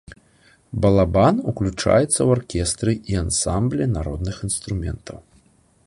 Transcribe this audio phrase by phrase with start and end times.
[0.85, 5.17] Балабан ўключаецца ў аркестры і ансамблі народных інструментаў.